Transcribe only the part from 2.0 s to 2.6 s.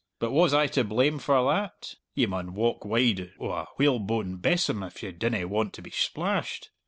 ye maun